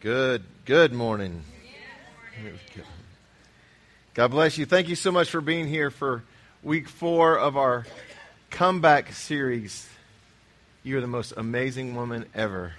[0.00, 1.42] Good, good morning.
[4.12, 4.66] God bless you.
[4.66, 6.22] Thank you so much for being here for
[6.62, 7.86] week four of our
[8.50, 9.88] comeback series.
[10.82, 12.74] You're the most amazing woman ever.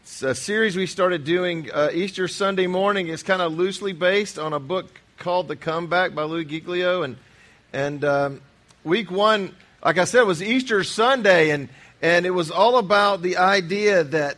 [0.00, 3.08] It's a series we started doing uh, Easter Sunday morning.
[3.08, 7.02] It's kind of loosely based on a book called The Comeback by Louis Giglio.
[7.02, 7.18] And,
[7.74, 8.40] and um,
[8.84, 9.54] week one,
[9.84, 11.68] like I said, was Easter Sunday, and,
[12.02, 14.36] and it was all about the idea that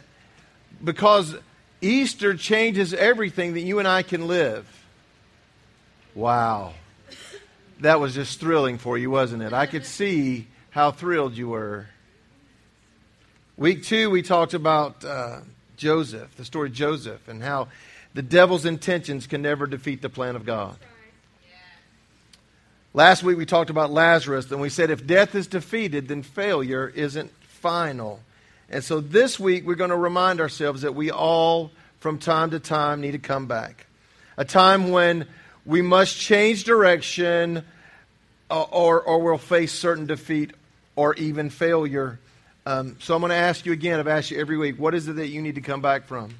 [0.82, 1.36] because
[1.80, 4.66] Easter changes everything, that you and I can live.
[6.14, 6.74] Wow.
[7.80, 9.52] That was just thrilling for you, wasn't it?
[9.52, 11.86] I could see how thrilled you were.
[13.56, 15.40] Week two, we talked about uh,
[15.76, 17.68] Joseph, the story of Joseph, and how
[18.14, 20.76] the devil's intentions can never defeat the plan of God.
[22.94, 26.88] Last week we talked about Lazarus, and we said if death is defeated, then failure
[26.88, 28.20] isn't final.
[28.70, 32.60] And so this week we're going to remind ourselves that we all, from time to
[32.60, 33.86] time, need to come back.
[34.36, 35.26] A time when
[35.66, 37.64] we must change direction
[38.50, 40.52] uh, or, or we'll face certain defeat
[40.96, 42.18] or even failure.
[42.66, 45.08] Um, so I'm going to ask you again, I've asked you every week, what is
[45.08, 46.34] it that you need to come back from?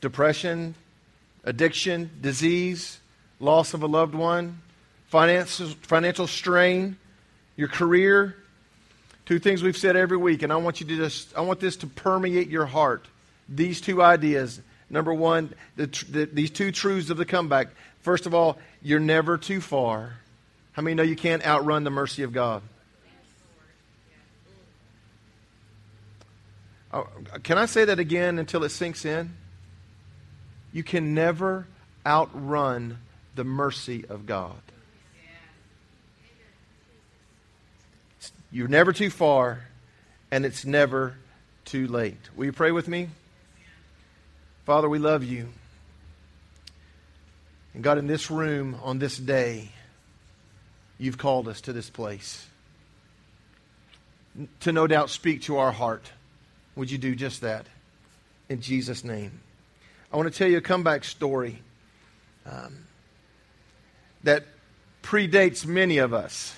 [0.00, 0.74] Depression,
[1.44, 3.00] addiction, disease,
[3.40, 4.60] loss of a loved one,
[5.08, 6.96] financial, financial strain,
[7.56, 8.36] your career.
[9.24, 11.76] Two things we've said every week, and I want you to just, I want this
[11.76, 13.06] to permeate your heart.
[13.48, 14.60] These two ideas.
[14.90, 17.68] Number one, the, the, these two truths of the comeback.
[18.00, 20.14] First of all, you're never too far.
[20.72, 22.62] How many know you can't outrun the mercy of God?
[26.92, 27.06] Oh,
[27.42, 29.34] can I say that again until it sinks in?
[30.72, 31.66] You can never
[32.04, 32.98] outrun
[33.34, 34.60] the mercy of God.
[38.52, 39.60] You're never too far,
[40.30, 41.14] and it's never
[41.64, 42.18] too late.
[42.36, 43.08] Will you pray with me?
[44.66, 45.48] Father, we love you.
[47.74, 49.70] And God, in this room on this day,
[50.98, 52.46] you've called us to this place
[54.60, 56.12] to no doubt speak to our heart.
[56.76, 57.66] Would you do just that?
[58.48, 59.40] In Jesus' name.
[60.12, 61.62] I want to tell you a comeback story.
[62.44, 62.86] Um,
[64.24, 64.44] that
[65.02, 66.54] predates many of us.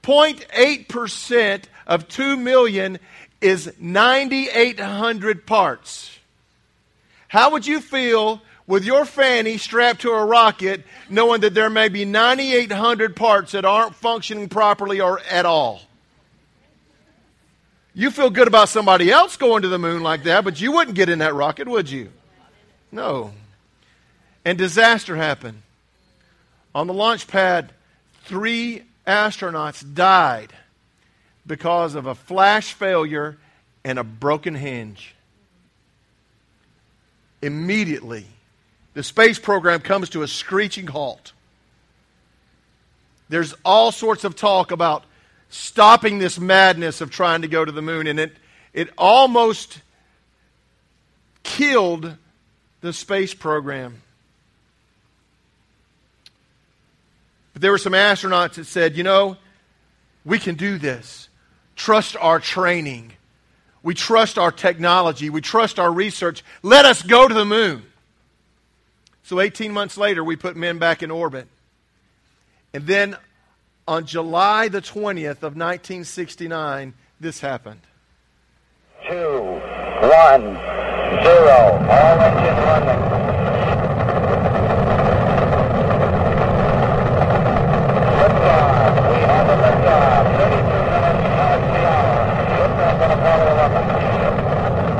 [0.04, 3.00] 0.8% of 2 million
[3.40, 6.18] is 9,800 parts.
[7.28, 11.90] How would you feel with your fanny strapped to a rocket knowing that there may
[11.90, 15.82] be 9,800 parts that aren't functioning properly or at all?
[17.94, 20.96] You feel good about somebody else going to the moon like that, but you wouldn't
[20.96, 22.10] get in that rocket, would you?
[22.92, 23.32] No.
[24.46, 25.62] and disaster happened.
[26.74, 27.72] On the launch pad,
[28.24, 30.54] three astronauts died
[31.46, 33.38] because of a flash failure
[33.84, 35.16] and a broken hinge.
[37.42, 38.26] Immediately,
[38.94, 41.34] the space program comes to a screeching halt.
[43.30, 45.04] There's all sorts of talk about
[45.52, 48.36] stopping this madness of trying to go to the moon, and it,
[48.74, 49.82] it almost
[51.44, 52.16] killed
[52.80, 54.02] the space program.
[57.54, 59.38] But there were some astronauts that said, you know,
[60.26, 61.28] we can do this.
[61.76, 63.12] Trust our training.
[63.84, 65.30] We trust our technology.
[65.30, 66.44] We trust our research.
[66.64, 67.84] Let us go to the moon.
[69.24, 71.48] So 18 months later, we put men back in orbit.
[72.74, 73.18] And then
[73.88, 77.82] on July the 20th of 1969, this happened.
[79.08, 79.60] Two,
[80.02, 80.56] one,
[81.24, 81.80] zero.
[81.90, 84.12] All engine running.
[87.62, 88.94] Liftoff.
[89.10, 90.26] We have liftoff.
[90.38, 90.62] 32
[90.92, 92.22] minutes past the hour.
[92.62, 94.92] Liftoff on Apollo 11.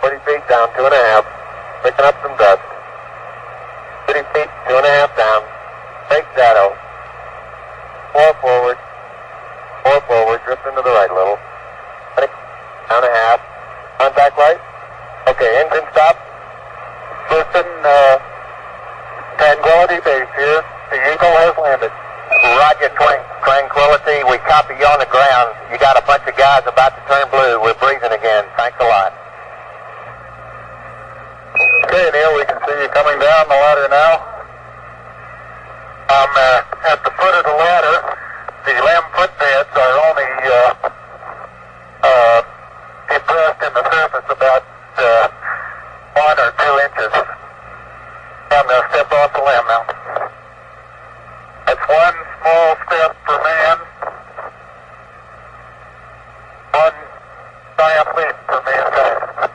[0.00, 1.24] Forty feet down, two and a half.
[2.00, 2.64] Picking up some dust.
[4.08, 5.44] Thirty feet, two and a half down.
[6.08, 6.72] Take shadow.
[8.16, 8.80] Four forward.
[9.84, 10.40] Four forward.
[10.48, 11.36] Drift into the right a little.
[12.16, 12.32] Twenty.
[12.88, 13.44] Down a half.
[14.00, 14.56] Contact light.
[15.28, 16.16] Okay, engine stop.
[17.28, 18.16] Houston, uh,
[19.36, 20.64] Tranquility Base here.
[20.88, 21.92] The Eagle has landed.
[22.64, 24.24] Roger, tran- Tranquility.
[24.24, 25.52] We copy you on the ground.
[25.68, 27.60] You got a bunch of guys about to turn blue.
[27.60, 28.48] We're breathing again.
[28.56, 29.12] Thanks a lot.
[31.90, 34.22] Okay, Neil, we can see you coming down the ladder now.
[36.06, 37.96] I'm uh, at the foot of the ladder.
[38.62, 40.90] The LM footpads are only uh,
[42.06, 42.42] uh,
[43.10, 44.62] impressed in the surface about
[45.02, 45.28] uh,
[46.14, 47.10] one or two inches.
[48.54, 49.82] I'm going to step off the LM now.
[51.66, 53.76] That's one small step for man,
[56.70, 56.96] one
[57.76, 59.50] giant leap for mankind.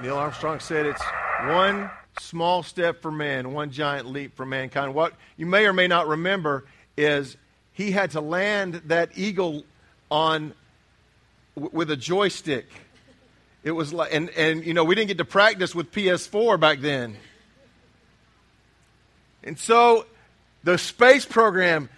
[0.00, 1.04] Neil Armstrong said it's
[1.44, 1.88] one
[2.18, 4.92] small step for man, one giant leap for mankind.
[4.92, 6.64] What you may or may not remember
[6.96, 7.36] is
[7.72, 9.62] he had to land that eagle
[10.10, 10.52] on
[11.54, 12.66] w- with a joystick.
[13.62, 16.80] It was like, and, and you know, we didn't get to practice with PS4 back
[16.80, 17.16] then.
[19.44, 20.06] And so
[20.64, 21.88] the space program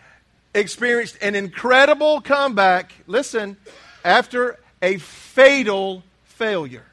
[0.54, 3.56] experienced an incredible comeback, listen,
[4.04, 6.84] after a fatal failure.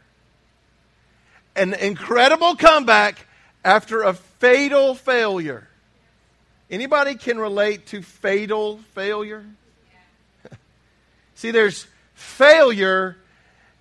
[1.56, 3.26] An incredible comeback
[3.64, 5.68] after a fatal failure.
[6.70, 9.46] Anybody can relate to fatal failure?
[11.36, 13.18] See, there's failure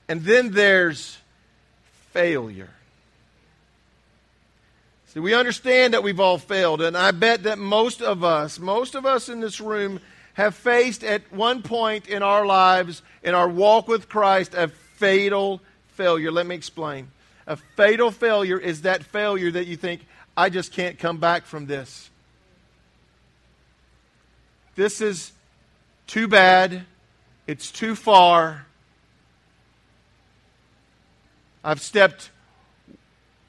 [0.09, 1.19] and then there's
[2.13, 2.71] failure.
[5.09, 8.95] See, we understand that we've all failed, and I bet that most of us, most
[8.95, 10.01] of us in this room,
[10.35, 15.61] have faced at one point in our lives, in our walk with Christ, a fatal
[15.95, 16.33] failure.
[16.33, 17.09] Let me explain.
[17.47, 20.07] A fatal failure is that failure that you think,
[20.37, 22.11] I just can't come back from this.
[24.75, 25.33] This is
[26.07, 26.85] too bad.
[27.47, 28.67] It's too far.
[31.63, 32.31] I've stepped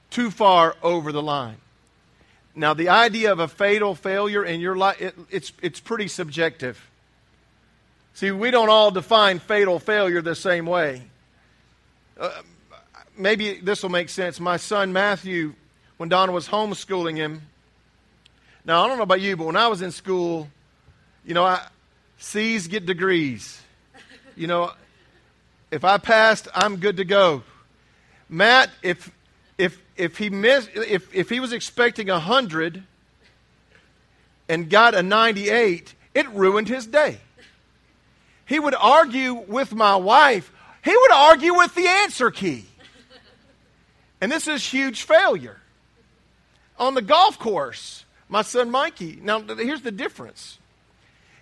[0.09, 1.57] too far over the line.
[2.55, 6.89] Now, the idea of a fatal failure in your life, it, it's, it's pretty subjective.
[8.13, 11.03] See, we don't all define fatal failure the same way.
[12.17, 12.31] Uh,
[13.17, 14.39] maybe this will make sense.
[14.39, 15.53] My son Matthew,
[15.97, 17.41] when Donna was homeschooling him,
[18.65, 20.49] now I don't know about you, but when I was in school,
[21.23, 21.65] you know, I,
[22.17, 23.61] C's get degrees.
[24.35, 24.71] You know,
[25.71, 27.43] if I passed, I'm good to go.
[28.27, 29.11] Matt, if
[29.57, 32.83] if if he missed if if he was expecting a hundred
[34.49, 37.19] and got a ninety eight, it ruined his day.
[38.45, 40.51] He would argue with my wife.
[40.83, 42.65] He would argue with the answer key.
[44.21, 45.57] And this is huge failure.
[46.77, 49.19] On the golf course, my son Mikey.
[49.21, 50.57] Now here's the difference.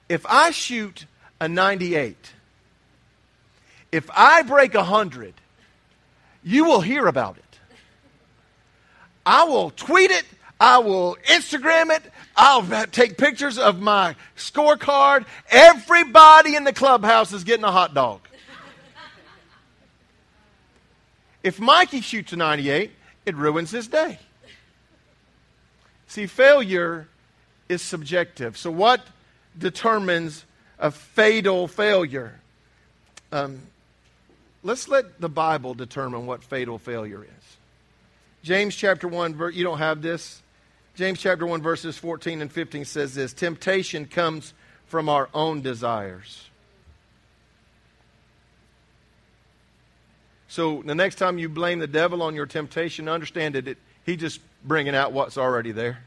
[0.09, 1.05] If I shoot
[1.39, 2.15] a 98,
[3.91, 5.33] if I break a 100,
[6.43, 7.59] you will hear about it.
[9.25, 10.25] I will tweet it.
[10.59, 12.03] I will Instagram it.
[12.35, 15.25] I'll take pictures of my scorecard.
[15.49, 18.22] Everybody in the clubhouse is getting a hot dog.
[21.43, 22.91] If Mikey shoots a 98,
[23.25, 24.17] it ruins his day.
[26.07, 27.07] See, failure
[27.67, 28.57] is subjective.
[28.57, 29.01] So, what
[29.57, 30.45] determines
[30.79, 32.39] a fatal failure?
[33.31, 33.61] Um,
[34.63, 37.57] let's let the Bible determine what fatal failure is.
[38.43, 40.41] James chapter 1, you don't have this.
[40.95, 44.53] James chapter 1, verses 14 and 15 says this Temptation comes
[44.85, 46.49] from our own desires.
[50.53, 54.15] So the next time you blame the devil on your temptation, understand that it, he
[54.15, 56.03] just bringing out what's already there.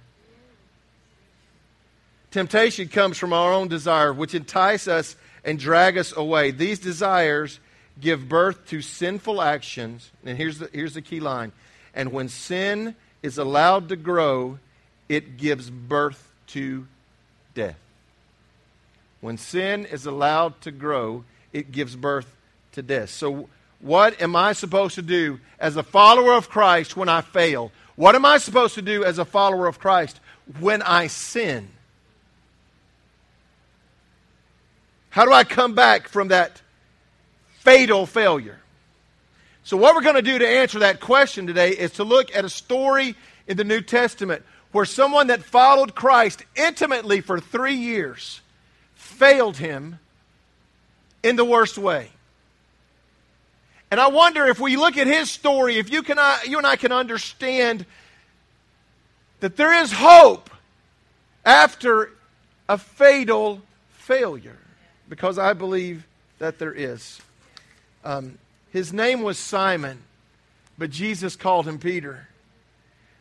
[2.30, 6.52] Temptation comes from our own desire, which entice us and drag us away.
[6.52, 7.58] These desires
[8.00, 10.12] give birth to sinful actions.
[10.24, 11.50] And here's the, here's the key line.
[11.92, 14.60] And when sin is allowed to grow,
[15.08, 16.86] it gives birth to
[17.56, 17.80] death.
[19.20, 22.32] When sin is allowed to grow, it gives birth
[22.74, 23.10] to death.
[23.10, 23.48] So,
[23.80, 27.72] what am I supposed to do as a follower of Christ when I fail?
[27.94, 30.20] What am I supposed to do as a follower of Christ
[30.58, 31.68] when I sin?
[35.10, 36.60] How do I come back from that
[37.60, 38.58] fatal failure?
[39.64, 42.44] So, what we're going to do to answer that question today is to look at
[42.44, 43.16] a story
[43.46, 48.42] in the New Testament where someone that followed Christ intimately for three years
[48.94, 49.98] failed him
[51.22, 52.10] in the worst way.
[53.96, 56.76] And I wonder if we look at his story, if you, can, you and I
[56.76, 57.86] can understand
[59.40, 60.50] that there is hope
[61.46, 62.10] after
[62.68, 63.62] a fatal
[63.92, 64.58] failure,
[65.08, 66.06] because I believe
[66.40, 67.22] that there is.
[68.04, 68.36] Um,
[68.70, 70.02] his name was Simon,
[70.76, 72.28] but Jesus called him Peter.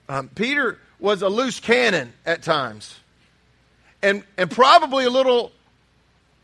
[0.10, 3.00] Um, Peter was a loose cannon at times,
[4.04, 5.54] and, and probably a little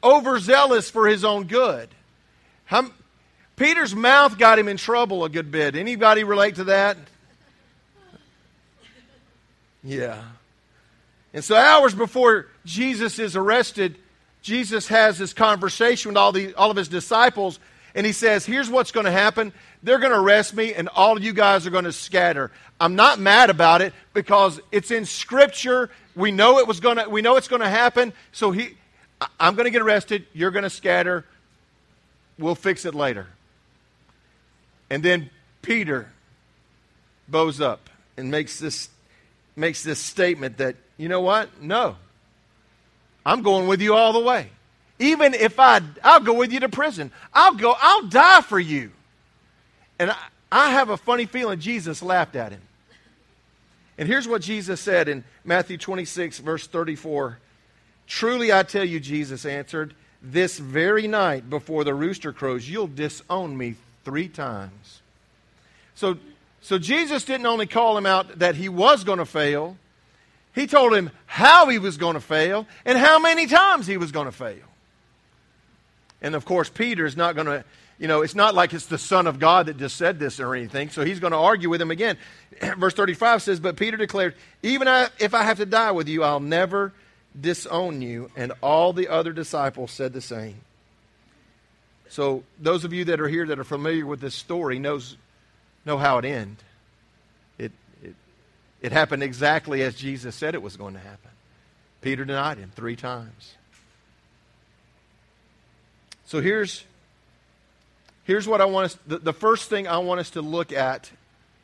[0.01, 1.89] overzealous for his own good.
[2.63, 2.91] How,
[3.61, 5.75] Peter's mouth got him in trouble a good bit.
[5.75, 6.97] Anybody relate to that?
[9.83, 10.19] Yeah.
[11.31, 13.99] And so, hours before Jesus is arrested,
[14.41, 17.59] Jesus has this conversation with all, the, all of his disciples,
[17.93, 19.53] and he says, Here's what's going to happen.
[19.83, 22.49] They're going to arrest me, and all of you guys are going to scatter.
[22.79, 25.91] I'm not mad about it because it's in Scripture.
[26.15, 27.07] We know it was going to.
[27.07, 28.13] We know it's going to happen.
[28.31, 28.75] So he,
[29.39, 30.25] I'm going to get arrested.
[30.33, 31.25] You're going to scatter.
[32.39, 33.27] We'll fix it later.
[34.91, 35.29] And then
[35.61, 36.09] Peter
[37.29, 38.89] bows up and makes this
[39.55, 41.61] makes this statement that you know what?
[41.61, 41.95] No,
[43.25, 44.49] I'm going with you all the way.
[44.99, 47.09] Even if I, I'll go with you to prison.
[47.33, 47.73] I'll go.
[47.79, 48.91] I'll die for you.
[49.97, 50.17] And I,
[50.51, 52.61] I have a funny feeling Jesus laughed at him.
[53.97, 57.39] And here's what Jesus said in Matthew 26, verse 34.
[58.07, 63.57] Truly I tell you, Jesus answered, this very night before the rooster crows, you'll disown
[63.57, 65.01] me three times.
[65.95, 66.17] So,
[66.61, 69.77] so Jesus didn't only call him out that he was going to fail,
[70.53, 74.11] he told him how he was going to fail and how many times he was
[74.11, 74.65] going to fail.
[76.21, 77.63] And of course, Peter is not going to
[78.01, 80.55] you know, it's not like it's the Son of God that just said this or
[80.55, 80.89] anything.
[80.89, 82.17] So he's going to argue with him again.
[82.77, 84.87] Verse 35 says, But Peter declared, Even
[85.19, 86.93] if I have to die with you, I'll never
[87.39, 88.31] disown you.
[88.35, 90.55] And all the other disciples said the same.
[92.11, 95.15] So those of you that are here that are familiar with this story knows,
[95.85, 96.57] know how it ended.
[97.57, 97.71] It,
[98.03, 98.15] it,
[98.81, 101.31] it happened exactly as Jesus said it was going to happen.
[102.01, 103.55] Peter denied him three times.
[106.25, 106.83] So here's
[108.23, 111.09] Here's what I want us, the, the first thing I want us to look at.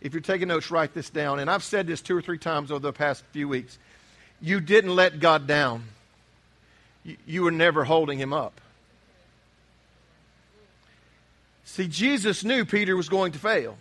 [0.02, 1.40] If you're taking notes, write this down.
[1.40, 3.78] And I've said this two or three times over the past few weeks.
[4.42, 5.84] You didn't let God down,
[7.04, 8.60] you, you were never holding him up.
[11.68, 13.78] See, Jesus knew Peter was going to fail.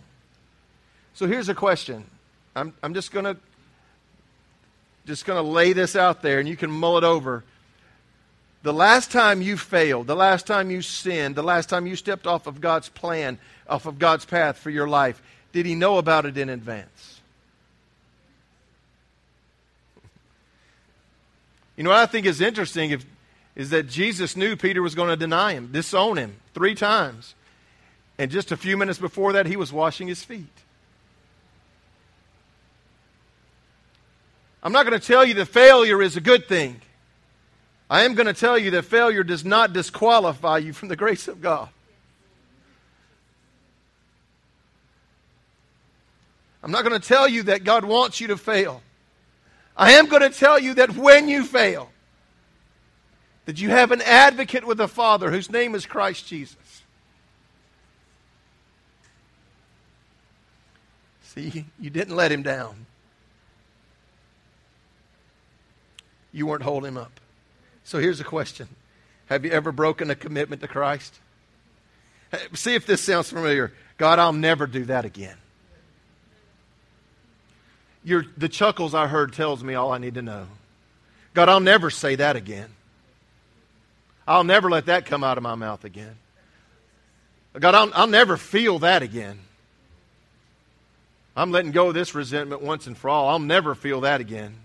[1.13, 2.03] So here's a question.
[2.53, 3.37] I'm, I'm just going to
[5.05, 7.45] just going to lay this out there and you can mull it over.
[8.61, 12.27] The last time you failed, the last time you sinned, the last time you stepped
[12.27, 13.39] off of God's plan,
[13.69, 15.21] off of God's path for your life,
[15.53, 17.21] did He know about it in advance?
[21.77, 23.05] You know what I think is interesting if,
[23.55, 27.33] is that Jesus knew Peter was going to deny him, disown him three times.
[28.17, 30.45] And just a few minutes before that, he was washing his feet.
[34.63, 36.81] I'm not going to tell you that failure is a good thing.
[37.89, 41.27] I am going to tell you that failure does not disqualify you from the grace
[41.27, 41.69] of God.
[46.61, 48.81] I'm not going to tell you that God wants you to fail.
[49.77, 51.91] I am going to tell you that when you fail,
[53.45, 56.57] that you have an advocate with the Father whose name is Christ Jesus.
[61.37, 62.87] See, you didn't let him down.
[66.31, 67.19] You weren't holding him up.
[67.83, 68.67] So here's a question
[69.27, 71.13] Have you ever broken a commitment to Christ?
[72.53, 73.71] See if this sounds familiar.
[73.97, 75.37] God, I'll never do that again.
[78.03, 80.47] The chuckles I heard tells me all I need to know.
[81.35, 82.69] God, I'll never say that again.
[84.27, 86.15] I'll never let that come out of my mouth again.
[87.59, 89.39] God, I'll, I'll never feel that again.
[91.37, 93.29] I'm letting go of this resentment once and for all.
[93.29, 94.55] I'll never feel that again.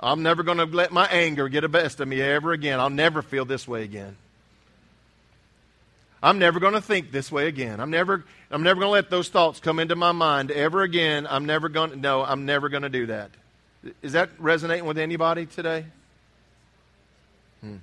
[0.00, 2.80] I'm never going to let my anger get the best of me ever again.
[2.80, 4.16] I'll never feel this way again.
[6.22, 7.80] I'm never going to think this way again.
[7.80, 11.26] I'm never, I'm never going to let those thoughts come into my mind ever again.
[11.28, 13.30] I'm never going to, no, I'm never going to do that.
[14.00, 15.84] Is that resonating with anybody today?
[17.60, 17.76] Hmm.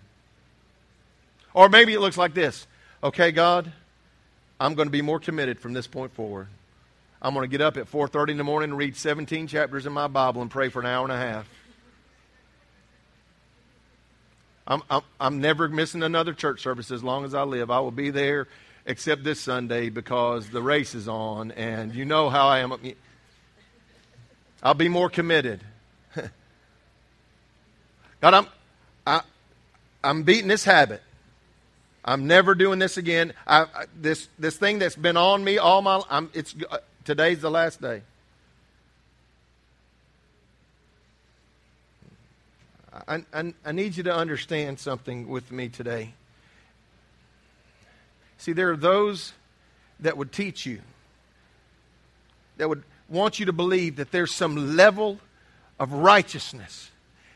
[1.53, 2.65] Or maybe it looks like this.
[3.03, 3.71] Okay, God,
[4.59, 6.47] I'm going to be more committed from this point forward.
[7.25, 9.93] I'm going to get up at 4:30 in the morning and read 17 chapters in
[9.93, 11.49] my Bible and pray for an hour and a half.
[14.67, 17.71] I'm, I'm, I'm never missing another church service as long as I live.
[17.71, 18.47] I will be there
[18.85, 22.71] except this Sunday because the race is on, and you know how I am.
[24.61, 25.61] I'll be more committed.
[28.21, 28.45] God, I'm,
[29.07, 29.21] I,
[30.03, 31.01] I'm beating this habit.
[32.03, 33.33] I'm never doing this again.
[33.47, 36.55] I, I, this, this thing that's been on me all my life, it's,
[37.05, 38.01] today's the last day.
[43.07, 46.13] I, I, I need you to understand something with me today.
[48.37, 49.33] See, there are those
[49.99, 50.81] that would teach you,
[52.57, 55.19] that would want you to believe that there's some level
[55.79, 56.89] of righteousness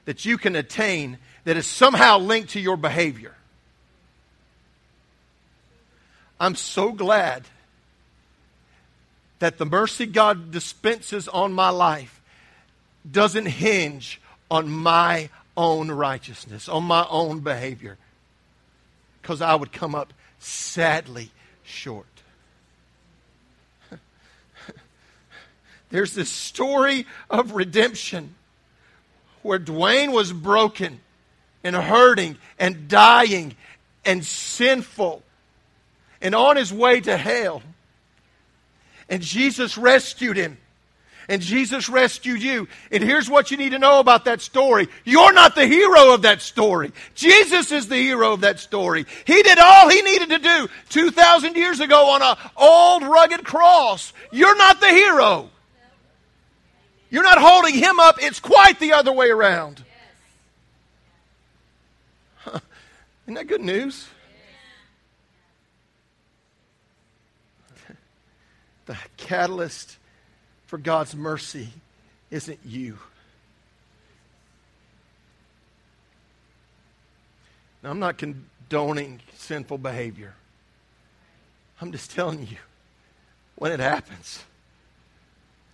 [0.05, 3.35] that you can attain that is somehow linked to your behavior.
[6.39, 7.43] I'm so glad
[9.39, 12.21] that the mercy God dispenses on my life
[13.09, 17.97] doesn't hinge on my own righteousness, on my own behavior,
[19.21, 21.31] because I would come up sadly
[21.63, 22.05] short.
[25.89, 28.35] There's this story of redemption
[29.41, 30.99] where Dwayne was broken
[31.63, 33.55] and hurting and dying
[34.05, 35.23] and sinful
[36.21, 37.61] and on his way to hell.
[39.09, 40.57] And Jesus rescued him
[41.29, 42.67] and Jesus rescued you.
[42.91, 44.89] And here's what you need to know about that story.
[45.05, 46.91] You're not the hero of that story.
[47.13, 49.05] Jesus is the hero of that story.
[49.25, 54.11] He did all he needed to do 2,000 years ago on an old rugged cross.
[54.31, 55.49] You're not the hero.
[57.11, 58.17] You're not holding him up.
[58.19, 59.83] It's quite the other way around.
[62.37, 62.59] Huh.
[63.25, 64.07] Isn't that good news?
[68.89, 69.99] The catalyst
[70.65, 71.69] for God's mercy
[72.31, 72.97] isn't you.
[77.83, 80.33] Now, I'm not condoning sinful behavior.
[81.79, 82.57] I'm just telling you,
[83.57, 84.43] when it happens,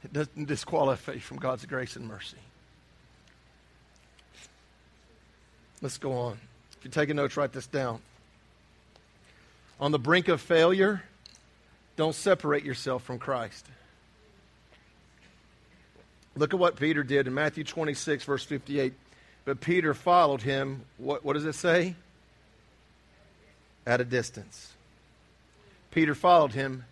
[0.04, 2.36] it doesn't disqualify you from God's grace and mercy.
[5.82, 6.38] Let's go on.
[6.78, 8.02] If you're taking notes, write this down.
[9.80, 11.04] On the brink of failure,
[11.96, 13.66] don't separate yourself from Christ.
[16.36, 18.94] Look at what Peter did in Matthew 26, verse 58.
[19.46, 21.96] But Peter followed him, what, what does it say?
[23.86, 24.74] At a distance.
[25.92, 26.84] Peter followed him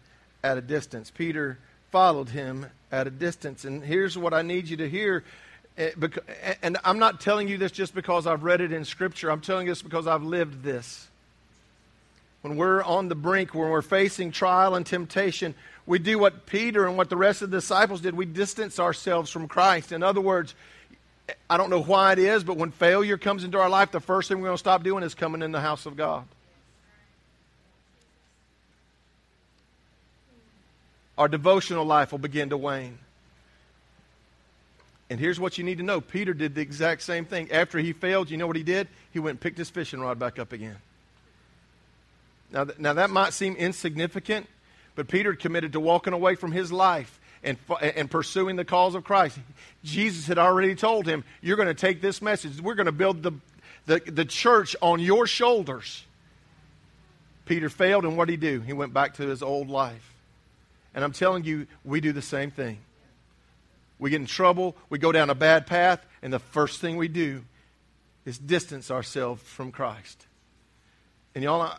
[0.43, 1.11] at a distance.
[1.11, 1.57] Peter
[1.91, 3.65] followed him at a distance.
[3.65, 5.25] And here's what I need you to hear.
[5.77, 5.91] Eh,
[6.61, 9.29] and I'm not telling you this just because I've read it in Scripture.
[9.29, 11.09] I'm telling you this because I've lived this.
[12.43, 16.85] When we're on the brink, when we're facing trial and temptation, we do what Peter
[16.85, 18.15] and what the rest of the disciples did.
[18.15, 19.93] We distance ourselves from Christ.
[19.93, 20.53] In other words,
[21.49, 24.27] I don't know why it is, but when failure comes into our life, the first
[24.27, 26.25] thing we're going to stop doing is coming in the house of God.
[31.17, 32.99] Our devotional life will begin to wane.
[35.09, 37.53] And here's what you need to know Peter did the exact same thing.
[37.53, 38.89] After he failed, you know what he did?
[39.11, 40.75] He went and picked his fishing rod back up again.
[42.53, 44.47] Now, now that might seem insignificant,
[44.95, 49.03] but Peter committed to walking away from his life and, and pursuing the cause of
[49.03, 49.39] Christ.
[49.83, 52.61] Jesus had already told him, You're going to take this message.
[52.61, 53.31] We're going to build the,
[53.87, 56.05] the, the church on your shoulders.
[57.45, 58.61] Peter failed, and what did he do?
[58.61, 60.13] He went back to his old life.
[60.95, 62.77] And I'm telling you, we do the same thing.
[63.99, 67.07] We get in trouble, we go down a bad path, and the first thing we
[67.07, 67.43] do
[68.25, 70.25] is distance ourselves from Christ.
[71.35, 71.77] And y'all,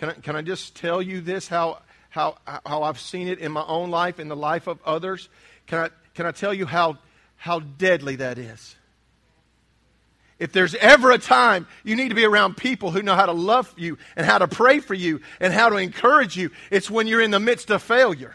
[0.00, 1.78] can I, can I just tell you this, how
[2.10, 2.36] how,
[2.66, 5.28] how I've seen it in my own life, in the life of others.
[5.66, 6.98] Can I, can I tell you how,
[7.36, 8.76] how deadly that is?
[10.38, 13.32] If there's ever a time you need to be around people who know how to
[13.32, 17.06] love you and how to pray for you and how to encourage you, it's when
[17.06, 18.34] you're in the midst of failure.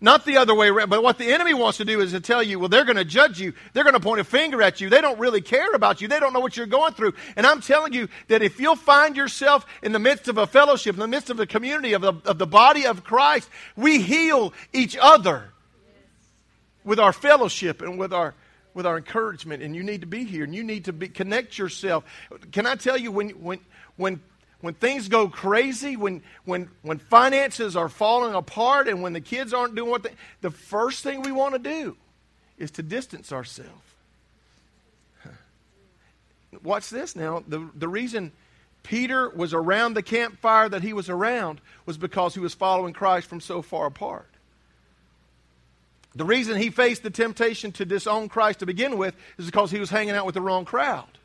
[0.00, 0.90] Not the other way around.
[0.90, 3.04] But what the enemy wants to do is to tell you, well, they're going to
[3.04, 3.54] judge you.
[3.72, 4.90] They're going to point a finger at you.
[4.90, 6.08] They don't really care about you.
[6.08, 7.14] They don't know what you're going through.
[7.34, 10.94] And I'm telling you that if you'll find yourself in the midst of a fellowship,
[10.94, 14.52] in the midst of a community of the, of the body of Christ, we heal
[14.74, 15.50] each other
[16.84, 18.34] with our fellowship and with our
[18.74, 21.56] with our encouragement and you need to be here and you need to be, connect
[21.56, 22.04] yourself
[22.52, 23.58] can i tell you when when
[23.96, 24.20] when
[24.60, 29.52] when things go crazy, when, when, when finances are falling apart, and when the kids
[29.52, 31.96] aren't doing what they, the first thing we want to do
[32.58, 33.70] is to distance ourselves.
[36.62, 37.44] Watch this now.
[37.46, 38.32] The, the reason
[38.82, 43.28] Peter was around the campfire that he was around was because he was following Christ
[43.28, 44.30] from so far apart.
[46.14, 49.78] The reason he faced the temptation to disown Christ to begin with is because he
[49.78, 51.18] was hanging out with the wrong crowd.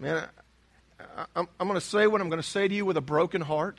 [0.00, 0.26] Man,
[0.98, 3.02] I, am I'm going to say what I'm going to say to you with a
[3.02, 3.78] broken heart.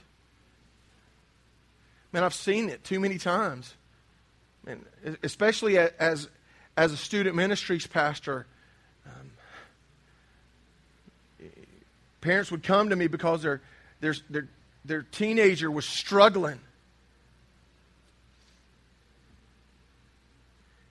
[2.13, 3.73] Man, I've seen it too many times.
[4.63, 4.85] Man,
[5.23, 6.29] especially as,
[6.77, 8.45] as a student ministries pastor,
[9.07, 9.31] um,
[12.21, 13.61] parents would come to me because their,
[13.99, 14.47] their, their,
[14.85, 16.59] their teenager was struggling.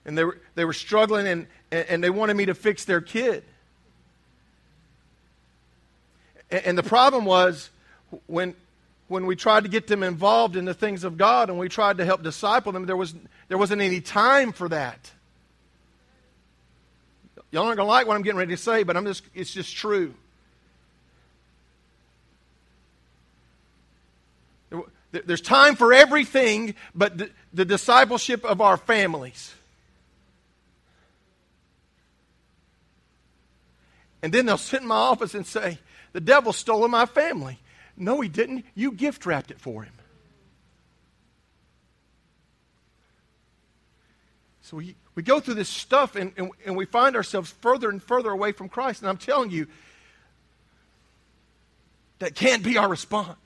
[0.03, 3.45] And they were, they were struggling and, and they wanted me to fix their kid.
[6.51, 7.69] And the problem was
[8.27, 8.53] when,
[9.07, 11.97] when we tried to get them involved in the things of God and we tried
[11.97, 13.15] to help disciple them, there, was,
[13.47, 15.11] there wasn't any time for that.
[17.51, 19.53] Y'all aren't going to like what I'm getting ready to say, but I'm just, it's
[19.53, 20.13] just true.
[25.11, 29.53] There's time for everything but the, the discipleship of our families.
[34.21, 35.79] And then they'll sit in my office and say,
[36.13, 37.59] the devil stole my family.
[37.97, 38.65] No, he didn't.
[38.75, 39.93] You gift wrapped it for him.
[44.61, 48.01] So we, we go through this stuff and, and, and we find ourselves further and
[48.01, 49.01] further away from Christ.
[49.01, 49.67] And I'm telling you,
[52.19, 53.37] that can't be our response.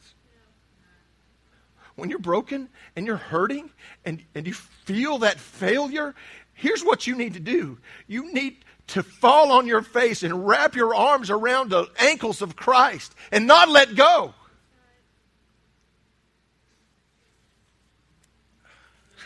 [1.96, 3.70] When you're broken and you're hurting
[4.04, 6.14] and, and you feel that failure,
[6.54, 7.78] here's what you need to do.
[8.06, 12.56] You need to fall on your face and wrap your arms around the ankles of
[12.56, 14.34] Christ and not let go.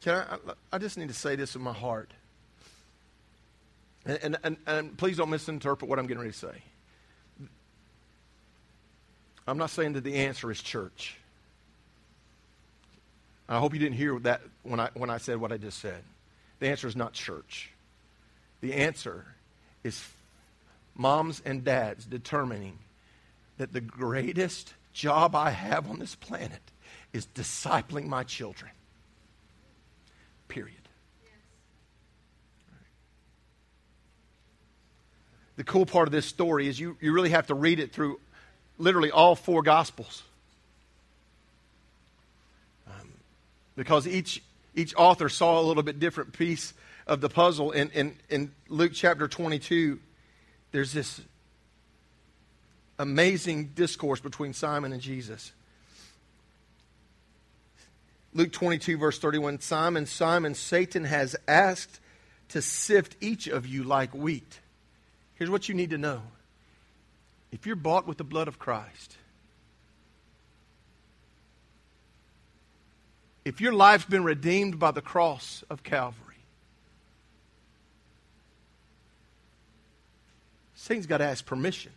[0.00, 0.38] Can I,
[0.72, 2.12] I just need to say this in my heart.
[4.06, 6.62] And, and, and, and please don't misinterpret what I'm getting ready to say.
[9.48, 11.18] I'm not saying that the answer is church.
[13.48, 16.02] I hope you didn't hear that when I, when I said what I just said.
[16.58, 17.70] The answer is not church.
[18.60, 19.24] The answer
[19.84, 20.02] is
[20.94, 22.78] moms and dads determining
[23.58, 26.60] that the greatest job I have on this planet
[27.12, 28.70] is discipling my children.
[30.48, 30.76] Period.
[35.56, 38.20] The cool part of this story is you, you really have to read it through
[38.78, 40.22] literally all four Gospels.
[43.76, 44.42] Because each,
[44.74, 46.74] each author saw a little bit different piece
[47.06, 47.70] of the puzzle.
[47.70, 50.00] In, in, in Luke chapter 22,
[50.72, 51.20] there's this
[52.98, 55.52] amazing discourse between Simon and Jesus.
[58.32, 62.00] Luke 22, verse 31 Simon, Simon, Satan has asked
[62.48, 64.60] to sift each of you like wheat.
[65.34, 66.22] Here's what you need to know
[67.50, 69.16] if you're bought with the blood of Christ,
[73.46, 76.34] if your life's been redeemed by the cross of Calvary,
[80.74, 81.92] Satan's got to ask permission.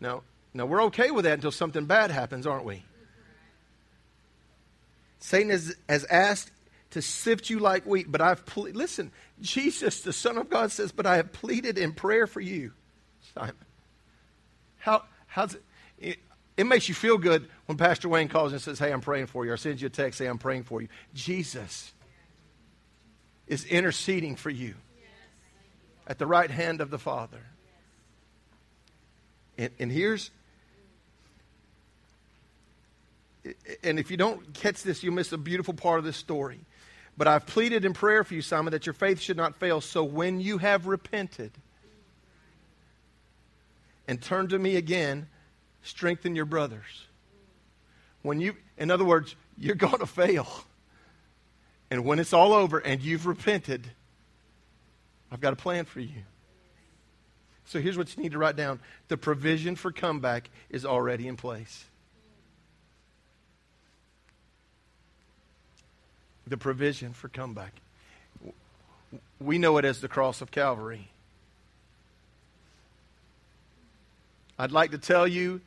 [0.00, 0.22] Now,
[0.54, 2.82] now we're okay with that until something bad happens, aren't we?
[5.18, 6.50] Satan has, has asked
[6.92, 9.12] to sift you like wheat, but I've ple- listen.
[9.42, 12.72] Jesus, the Son of God, says, "But I have pleaded in prayer for you,
[13.34, 13.54] Simon."
[14.78, 15.58] How how's?
[15.98, 16.18] It
[16.64, 19.52] makes you feel good when Pastor Wayne calls and says, Hey, I'm praying for you,
[19.52, 20.88] or sends you a text, say, I'm praying for you.
[21.14, 21.92] Jesus
[23.46, 24.74] is interceding for you
[26.06, 27.40] at the right hand of the Father.
[29.58, 30.30] And, and here's,
[33.82, 36.60] and if you don't catch this, you'll miss a beautiful part of this story.
[37.16, 39.80] But I've pleaded in prayer for you, Simon, that your faith should not fail.
[39.80, 41.52] So when you have repented
[44.08, 45.28] and turned to me again,
[45.82, 47.06] strengthen your brothers.
[48.22, 50.48] When you, in other words, you're going to fail.
[51.90, 53.90] And when it's all over and you've repented,
[55.32, 56.22] I've got a plan for you.
[57.66, 61.36] So here's what you need to write down the provision for comeback is already in
[61.36, 61.84] place.
[66.46, 67.74] The provision for comeback.
[69.40, 71.10] We know it as the cross of Calvary.
[74.60, 75.62] I'd like to tell you,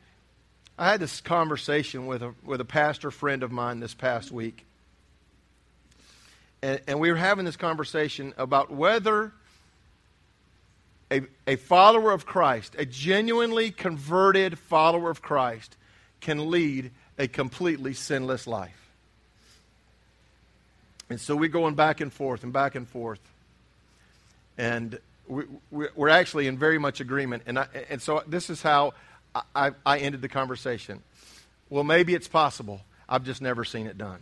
[0.78, 4.64] I had this conversation with a, with a pastor friend of mine this past week.
[6.62, 9.32] And, and we were having this conversation about whether
[11.10, 15.76] a, a follower of Christ, a genuinely converted follower of Christ,
[16.20, 18.90] can lead a completely sinless life.
[21.10, 23.18] And so we're going back and forth and back and forth.
[24.56, 25.44] And we,
[25.98, 27.44] are actually in very much agreement.
[27.46, 28.94] And, I, and so this is how
[29.54, 31.02] I, I ended the conversation.
[31.70, 32.80] Well, maybe it's possible.
[33.08, 34.20] I've just never seen it done.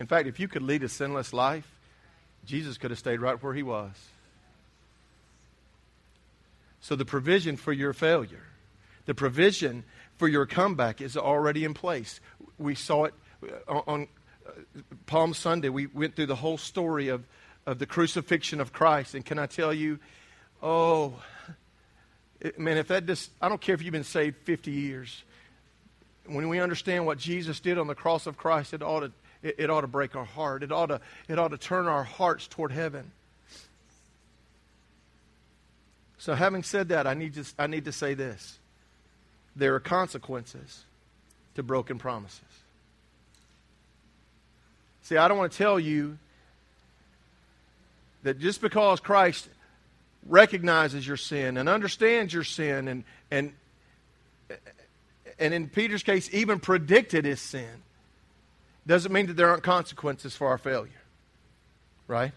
[0.00, 1.66] In fact, if you could lead a sinless life,
[2.44, 3.90] Jesus could have stayed right where he was.
[6.80, 8.42] So the provision for your failure,
[9.06, 9.84] the provision
[10.18, 12.20] for your comeback is already in place.
[12.58, 13.14] We saw it
[13.66, 14.08] on
[15.06, 15.68] Palm Sunday.
[15.68, 17.24] We went through the whole story of,
[17.66, 19.14] of the crucifixion of Christ.
[19.14, 19.98] And can I tell you,
[20.62, 21.14] oh,
[22.40, 25.22] it, man, if that just, I don't care if you've been saved 50 years.
[26.26, 29.12] When we understand what Jesus did on the cross of Christ, it ought to
[29.44, 30.62] it, it ought to break our heart.
[30.62, 33.12] It ought to, it ought to turn our hearts toward heaven.
[36.18, 38.58] So, having said that, I need to, I need to say this
[39.54, 40.84] there are consequences
[41.54, 42.40] to broken promises.
[45.04, 46.18] See, I don't want to tell you
[48.22, 49.48] that just because Christ
[50.26, 53.52] recognizes your sin and understands your sin and, and,
[55.38, 57.68] and in Peter's case, even predicted his sin,
[58.86, 60.90] doesn't mean that there aren't consequences for our failure.
[62.08, 62.32] Right?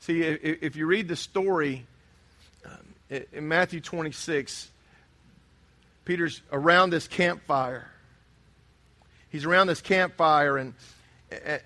[0.00, 1.86] See, if you read the story
[2.66, 4.70] um, in Matthew 26,
[6.04, 7.91] Peter's around this campfire.
[9.32, 10.74] He's around this campfire and,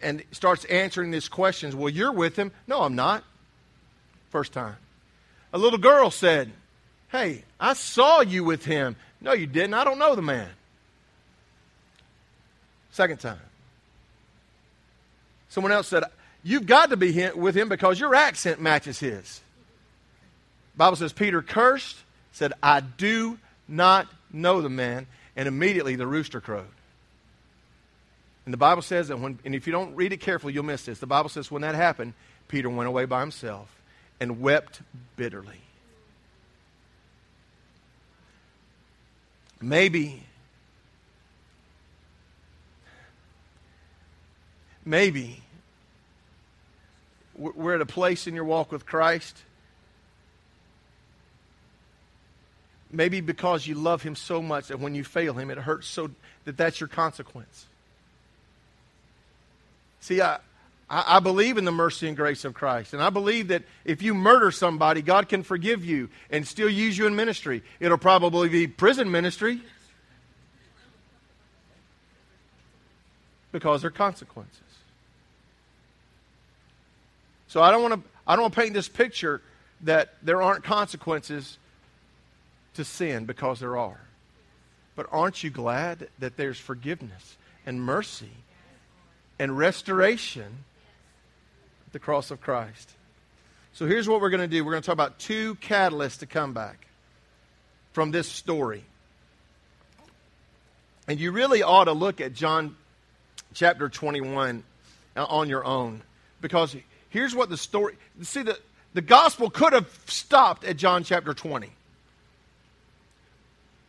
[0.01, 1.75] and starts answering these questions.
[1.75, 2.53] Well, you're with him.
[2.69, 3.25] No, I'm not.
[4.31, 4.77] First time.
[5.53, 6.53] A little girl said,
[7.09, 8.95] Hey, I saw you with him.
[9.21, 9.75] No, you didn't.
[9.75, 10.49] I don't know the man.
[12.93, 13.39] Second time.
[15.49, 16.05] Someone else said,
[16.45, 19.41] You've got to be with him because your accent matches his.
[20.77, 21.97] Bible says Peter cursed,
[22.31, 26.69] said, I do not know the man, and immediately the rooster crowed.
[28.47, 30.87] And the Bible says that when, and if you don't read it carefully, you'll miss
[30.87, 30.99] this.
[30.99, 32.15] The Bible says when that happened,
[32.49, 33.69] Peter went away by himself
[34.21, 34.81] and wept
[35.17, 35.61] bitterly.
[39.61, 40.23] Maybe
[44.87, 45.43] Maybe
[47.37, 49.37] we're at a place in your walk with Christ.
[52.93, 56.13] Maybe because you love Him so much that when you fail Him, it hurts so
[56.45, 57.67] that that's your consequence.
[60.07, 60.39] See, I,
[60.89, 62.95] I believe in the mercy and grace of Christ.
[62.95, 66.97] And I believe that if you murder somebody, God can forgive you and still use
[66.97, 67.65] you in ministry.
[67.81, 69.61] It'll probably be prison ministry
[73.51, 74.61] because there are consequences.
[77.49, 79.43] So I don't want to I don't want to paint this picture
[79.81, 81.59] that there aren't consequences
[82.75, 84.03] to sin because there are.
[84.95, 88.31] But aren't you glad that there's forgiveness and mercy
[89.39, 90.65] and restoration
[91.87, 92.91] at the cross of Christ?
[93.73, 94.65] So here's what we're going to do.
[94.65, 96.87] We're going to talk about two catalysts to come back
[97.93, 98.85] from this story.
[101.09, 102.77] And you really ought to look at John
[103.55, 104.65] chapter 21
[105.17, 106.03] uh, on your own
[106.41, 106.75] because
[107.17, 108.59] Here's what the story see, the,
[108.93, 111.73] the gospel could have stopped at John chapter 20.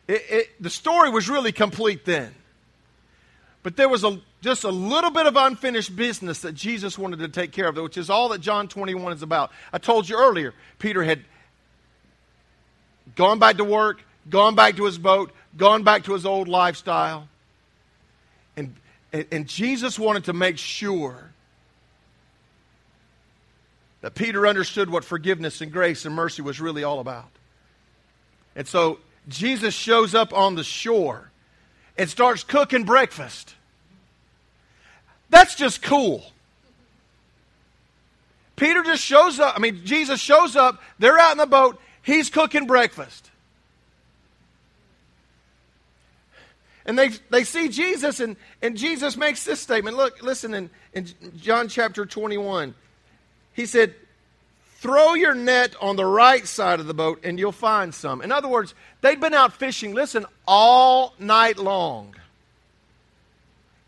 [0.08, 2.34] It, it, the story was really complete then.
[3.62, 7.28] But there was a, just a little bit of unfinished business that Jesus wanted to
[7.28, 9.50] take care of, which is all that John 21 is about.
[9.72, 11.24] I told you earlier, Peter had
[13.16, 17.28] gone back to work, gone back to his boat, gone back to his old lifestyle.
[18.56, 18.74] And,
[19.12, 21.30] and, and Jesus wanted to make sure
[24.00, 27.30] that Peter understood what forgiveness and grace and mercy was really all about.
[28.54, 31.30] And so Jesus shows up on the shore
[31.96, 33.54] and starts cooking breakfast.
[35.30, 36.24] That's just cool.
[38.56, 39.56] Peter just shows up.
[39.56, 40.82] I mean, Jesus shows up.
[40.98, 41.80] They're out in the boat.
[42.02, 43.30] He's cooking breakfast.
[46.84, 49.96] And they, they see Jesus, and, and Jesus makes this statement.
[49.96, 51.06] Look, listen in, in
[51.38, 52.74] John chapter 21.
[53.52, 53.94] He said,
[54.78, 58.22] Throw your net on the right side of the boat, and you'll find some.
[58.22, 62.14] In other words, they'd been out fishing, listen, all night long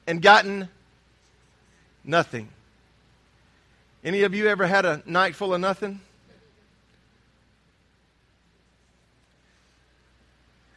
[0.07, 0.69] and gotten
[2.05, 2.49] nothing.
[4.03, 6.01] Any of you ever had a night full of nothing?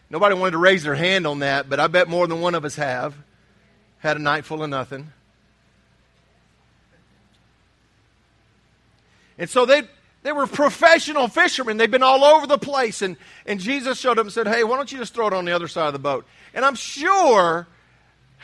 [0.10, 2.66] Nobody wanted to raise their hand on that, but I bet more than one of
[2.66, 3.16] us have
[4.00, 5.12] had a night full of nothing.
[9.38, 9.84] And so they
[10.24, 11.78] they were professional fishermen.
[11.78, 13.02] They've been all over the place.
[13.02, 15.46] And, and Jesus showed up and said, Hey, why don't you just throw it on
[15.46, 16.26] the other side of the boat?
[16.54, 17.68] And I'm sure,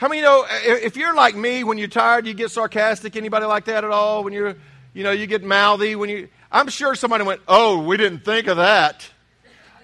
[0.00, 3.16] how many know, if you're like me, when you're tired, you get sarcastic?
[3.16, 4.24] Anybody like that at all?
[4.24, 4.56] When you're,
[4.94, 5.94] you know, you get mouthy?
[5.94, 9.06] When you, I'm sure somebody went, Oh, we didn't think of that.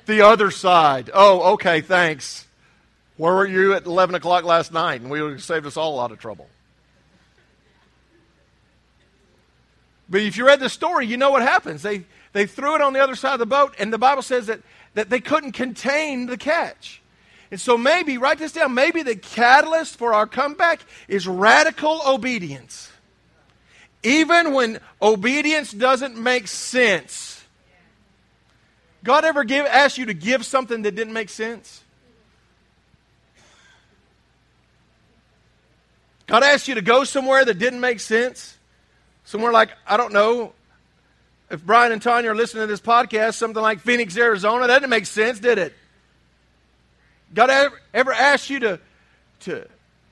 [0.07, 1.11] The other side.
[1.13, 2.47] Oh, okay, thanks.
[3.19, 5.03] Where were you at 11 o'clock last night?
[5.03, 6.49] And we saved us all a lot of trouble.
[10.09, 11.83] But if you read the story, you know what happens.
[11.83, 14.47] They, they threw it on the other side of the boat, and the Bible says
[14.47, 14.61] that,
[14.95, 17.03] that they couldn't contain the catch.
[17.51, 22.91] And so maybe, write this down, maybe the catalyst for our comeback is radical obedience.
[24.03, 27.45] Even when obedience doesn't make sense.
[29.05, 31.83] God ever give, ask you to give something that didn't make sense?
[36.27, 38.57] God asked you to go somewhere that didn't make sense?
[39.25, 40.53] Somewhere like, I don't know,
[41.51, 44.91] if Brian and Tanya are listening to this podcast, something like Phoenix, Arizona, that didn't
[44.91, 45.75] make sense, did it?
[47.35, 48.81] God ever, ever asked you to,
[49.41, 49.67] to,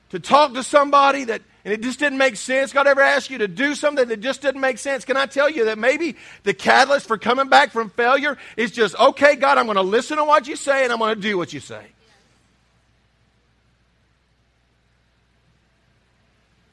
[0.09, 2.73] to talk to somebody that, and it just didn't make sense?
[2.73, 5.05] God ever asked you to do something that just didn't make sense?
[5.05, 8.95] Can I tell you that maybe the catalyst for coming back from failure is just,
[8.99, 11.37] okay, God, I'm going to listen to what you say and I'm going to do
[11.37, 11.87] what you say.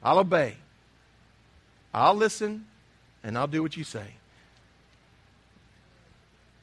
[0.03, 0.57] I'll obey.
[1.95, 2.67] I'll listen
[3.23, 4.15] and I'll do what you say.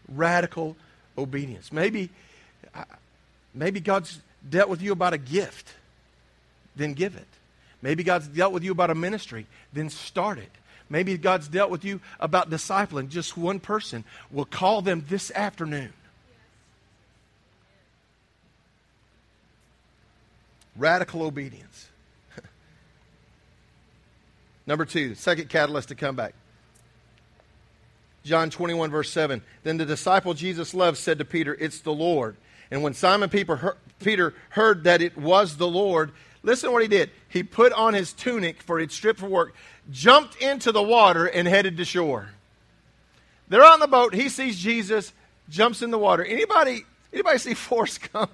[0.08, 0.76] Radical
[1.18, 1.72] obedience.
[1.72, 2.10] Maybe,
[3.60, 4.20] maybe God's
[4.50, 5.74] dealt with you about a gift,
[6.76, 7.28] then give it.
[7.82, 10.50] Maybe God's dealt with you about a ministry, then start it.
[10.90, 14.04] Maybe God's dealt with you about discipling just one person.
[14.32, 15.94] We'll call them this afternoon.
[20.76, 21.90] Radical obedience.
[24.66, 26.34] Number two, second catalyst to come back.
[28.24, 29.42] John 21, verse 7.
[29.64, 32.36] Then the disciple Jesus loved said to Peter, It's the Lord.
[32.72, 36.12] And when Simon Peter heard that it was the Lord,
[36.44, 37.10] listen to what he did.
[37.28, 39.56] He put on his tunic, for he'd stripped for work,
[39.90, 42.30] jumped into the water, and headed to shore.
[43.48, 44.14] They're on the boat.
[44.14, 45.12] He sees Jesus,
[45.50, 46.24] jumps in the water.
[46.24, 48.32] Anybody, anybody see Forrest Gump?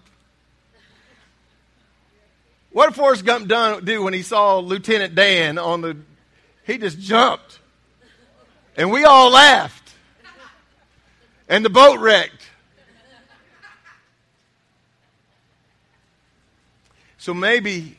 [2.71, 5.95] What did Forrest Gump done, do when he saw Lieutenant Dan on the
[6.65, 7.59] he just jumped.
[8.75, 9.93] And we all laughed.
[11.47, 12.44] And the boat wrecked.
[17.25, 17.97] So maybe,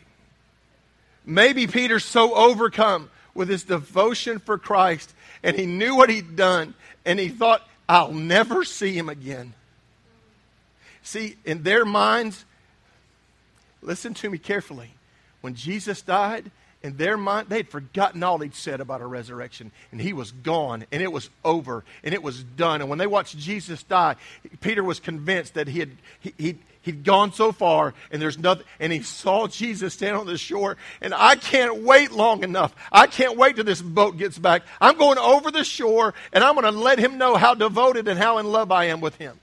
[1.25, 5.13] maybe Peter's so overcome with his devotion for Christ
[5.43, 9.53] and he knew what he'd done and he thought, I'll never see him again.
[11.03, 12.45] See, in their minds,
[13.83, 14.93] listen to me carefully.
[15.41, 19.73] When Jesus died, in their mind, they'd forgotten all he'd said about a resurrection.
[19.91, 22.81] And he was gone, and it was over, and it was done.
[22.81, 24.17] And when they watched Jesus die,
[24.61, 28.65] Peter was convinced that he had, he, he, he'd gone so far, and there's nothing.
[28.79, 32.75] And he saw Jesus stand on the shore, and I can't wait long enough.
[32.93, 34.63] I can't wait till this boat gets back.
[34.81, 38.19] I'm going over the shore, and I'm going to let him know how devoted and
[38.19, 39.41] how in love I am with him.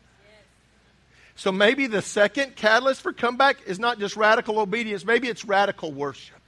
[1.36, 5.92] So maybe the second catalyst for comeback is not just radical obedience, maybe it's radical
[5.92, 6.43] worship.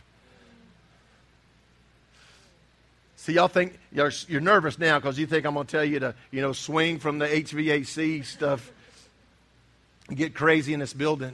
[3.25, 5.97] See, y'all think you're, you're nervous now because you think I'm going to tell you
[5.97, 8.71] to, you know, swing from the HVAC stuff
[10.07, 11.33] and get crazy in this building.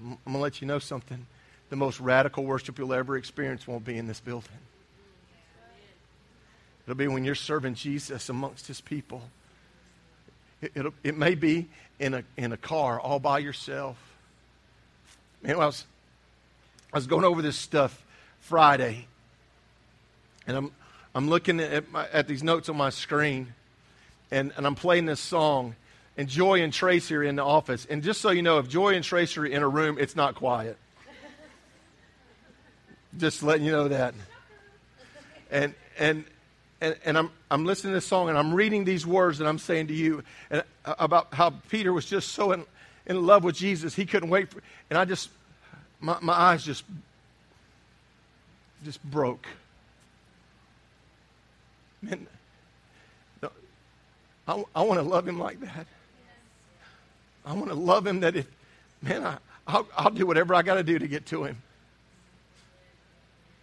[0.00, 1.26] I'm going to let you know something.
[1.68, 4.48] The most radical worship you'll ever experience won't be in this building.
[6.86, 9.20] It'll be when you're serving Jesus amongst his people.
[10.62, 11.68] It, it may be
[11.98, 13.98] in a, in a car all by yourself.
[15.42, 15.84] Man, I was,
[16.94, 18.02] I was going over this stuff
[18.42, 19.06] Friday,
[20.46, 20.72] and I'm,
[21.14, 23.54] I'm looking at, my, at these notes on my screen,
[24.30, 25.76] and, and I'm playing this song,
[26.16, 27.86] and Joy and Tracy are in the office.
[27.88, 30.34] And just so you know, if Joy and Tracy are in a room, it's not
[30.34, 30.76] quiet.
[33.16, 34.14] just letting you know that.
[35.50, 36.24] And, and,
[36.80, 39.58] and, and I'm, I'm listening to this song and I'm reading these words that I'm
[39.58, 42.64] saying to you and, uh, about how Peter was just so in,
[43.06, 45.30] in love with Jesus, he couldn't wait for, and I just,
[46.00, 46.84] my, my eyes just,
[48.84, 49.46] just broke.
[52.00, 52.26] Man,
[54.46, 55.86] I, I want to love him like that.
[57.44, 58.46] I want to love him that if,
[59.00, 61.62] man, I, I'll, I'll do whatever I got to do to get to him.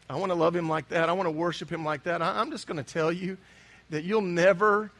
[0.10, 1.10] I want to love him like that.
[1.10, 2.22] I want to worship him like that.
[2.22, 3.38] I, I'm just going to tell you
[3.90, 4.92] that you'll never,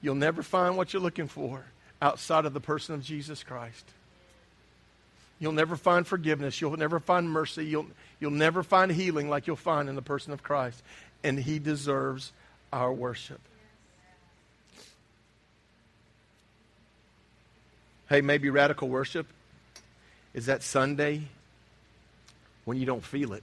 [0.00, 1.64] you'll never find what you're looking for
[2.00, 3.84] outside of the person of Jesus Christ.
[5.38, 6.60] You'll never find forgiveness.
[6.60, 7.64] You'll never find mercy.
[7.64, 7.86] You'll,
[8.20, 10.82] you'll never find healing like you'll find in the person of Christ.
[11.22, 12.32] And he deserves
[12.72, 13.40] our worship.
[18.08, 19.26] Hey, maybe radical worship
[20.34, 21.22] is that Sunday
[22.64, 23.42] when you don't feel it.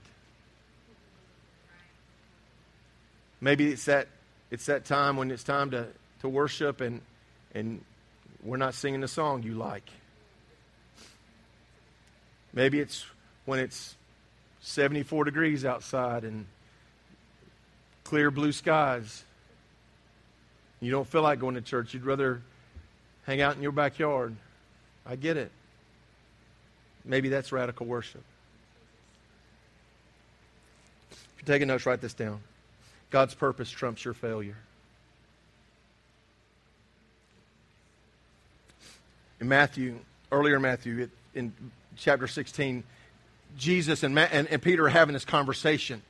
[3.40, 4.06] Maybe it's that
[4.50, 5.88] it's that time when it's time to,
[6.20, 7.00] to worship and
[7.54, 7.84] and
[8.44, 9.88] we're not singing the song you like.
[12.54, 13.04] Maybe it's
[13.44, 13.94] when it's
[14.60, 16.46] 74 degrees outside and
[18.04, 19.24] clear blue skies.
[20.80, 21.94] You don't feel like going to church.
[21.94, 22.42] You'd rather
[23.24, 24.36] hang out in your backyard.
[25.06, 25.50] I get it.
[27.04, 28.22] Maybe that's radical worship.
[31.10, 32.40] If you're taking notes, write this down.
[33.10, 34.56] God's purpose trumps your failure.
[39.40, 39.98] In Matthew,
[40.30, 41.52] earlier Matthew, in
[41.96, 42.84] chapter 16,
[43.56, 46.02] Jesus and, and, and Peter are having this conversation.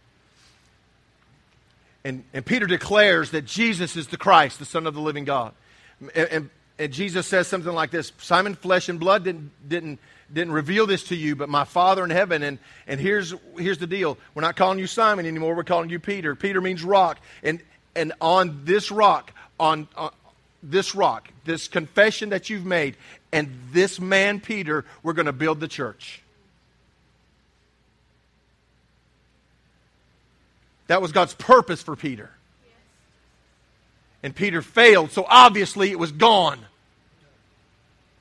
[2.05, 5.53] And, and Peter declares that Jesus is the Christ, the Son of the living God.
[6.01, 10.01] And, and, and Jesus says something like this Simon, flesh and blood didn't, didn't,
[10.33, 12.43] didn't reveal this to you, but my Father in heaven.
[12.43, 16.01] And, and here's, here's the deal we're not calling you Simon anymore, we're calling you
[16.01, 16.35] Peter.
[16.35, 17.19] Peter means rock.
[17.43, 17.61] And,
[17.95, 20.11] and on this rock, on, on
[20.63, 22.97] this rock, this confession that you've made,
[23.33, 26.21] and this man, Peter, we're going to build the church.
[30.89, 32.31] That was God's purpose for Peter.
[34.23, 36.59] And Peter failed, so obviously it was gone.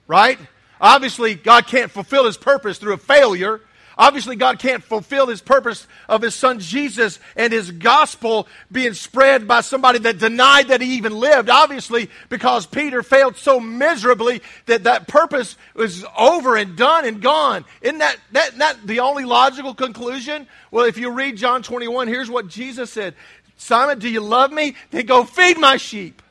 [0.07, 0.39] Right?
[0.79, 3.61] Obviously, God can't fulfill his purpose through a failure.
[3.97, 9.47] Obviously, God can't fulfill his purpose of his son Jesus and his gospel being spread
[9.47, 11.49] by somebody that denied that he even lived.
[11.49, 17.65] Obviously, because Peter failed so miserably that that purpose was over and done and gone.
[17.81, 20.47] Isn't that, that, that the only logical conclusion?
[20.71, 23.15] Well, if you read John 21, here's what Jesus said
[23.57, 24.75] Simon, do you love me?
[24.89, 26.21] Then go feed my sheep.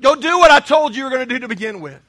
[0.00, 2.00] Go do what I told you you were going to do to begin with.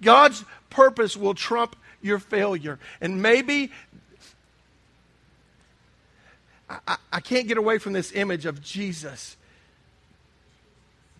[0.00, 2.78] God's purpose will trump your failure.
[3.00, 3.70] And maybe
[6.68, 9.36] I, I, can't get away from this image of Jesus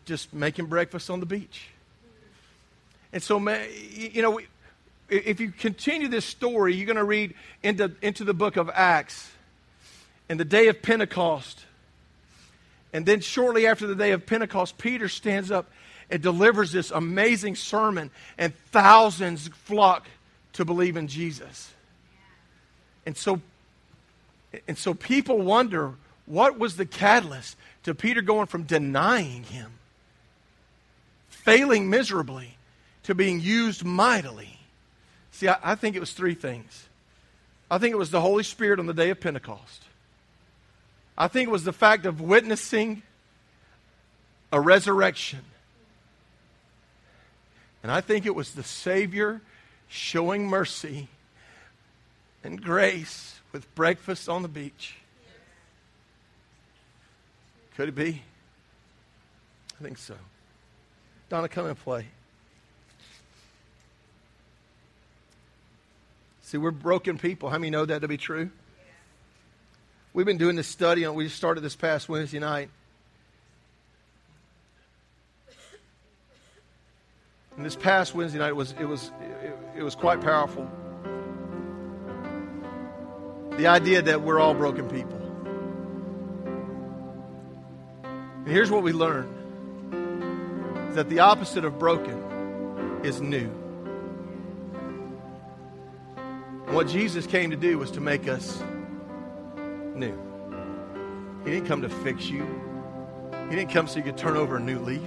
[0.05, 1.68] just making breakfast on the beach.
[3.12, 4.41] And so, you know,
[5.09, 9.31] if you continue this story, you're going to read into, into the book of Acts
[10.28, 11.64] and the day of Pentecost.
[12.93, 15.70] And then, shortly after the day of Pentecost, Peter stands up
[16.11, 20.09] and delivers this amazing sermon, and thousands flock
[20.55, 21.72] to believe in Jesus.
[23.07, 23.40] And so,
[24.66, 25.94] and so people wonder
[26.26, 29.72] what was the catalyst to Peter going from denying him,
[31.28, 32.57] failing miserably,
[33.05, 34.61] to being used mightily.
[35.32, 36.88] See, I, I think it was three things.
[37.70, 39.84] I think it was the Holy Spirit on the day of Pentecost.
[41.16, 43.03] I think it was the fact of witnessing
[44.53, 45.40] a resurrection.
[47.82, 49.40] And I think it was the Savior
[49.91, 51.09] showing mercy
[52.43, 54.95] and grace with breakfast on the beach.
[57.76, 58.22] Could it be?
[59.78, 60.14] I think so.
[61.28, 62.07] Donna, come and play.
[66.43, 67.51] See, we're broken people.
[67.51, 68.51] How many know that to be true?
[70.12, 72.70] We've been doing this study, and we started this past Wednesday night.
[77.61, 80.66] And this past Wednesday night, it was, it was, it, it was quite powerful.
[83.58, 85.18] The idea that we're all broken people.
[88.02, 89.28] And here's what we learned
[90.94, 93.50] that the opposite of broken is new.
[96.66, 98.58] And what Jesus came to do was to make us
[99.94, 100.18] new.
[101.44, 102.42] He didn't come to fix you.
[103.50, 105.02] He didn't come so you could turn over a new leaf.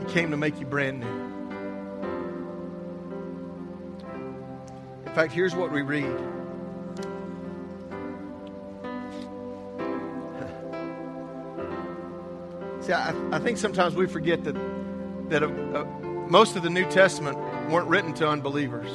[0.00, 1.33] He came to make you brand new.
[5.14, 6.02] In fact, here's what we read.
[12.80, 14.56] See, I, I, think sometimes we forget that,
[15.28, 15.84] that a, a,
[16.28, 17.38] most of the New Testament
[17.70, 18.90] weren't written to unbelievers.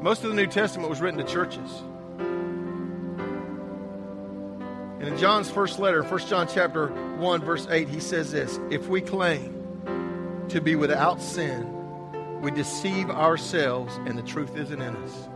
[0.00, 1.82] Most of the New Testament was written to churches.
[4.98, 8.88] And in John's first letter, 1 John chapter 1, verse 8, he says this If
[8.88, 11.81] we claim to be without sin,
[12.42, 15.28] we deceive ourselves and the truth isn't in us.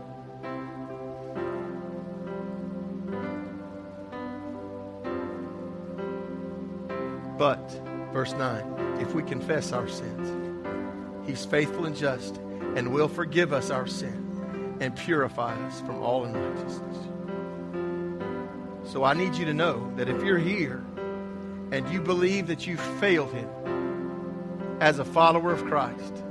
[7.39, 7.71] But,
[8.13, 10.33] verse 9, if we confess our sins,
[11.29, 12.39] He's faithful and just
[12.75, 16.97] and will forgive us our sin and purify us from all unrighteousness.
[18.91, 20.85] So I need you to know that if you're here
[21.71, 26.25] and you believe that you failed Him as a follower of Christ,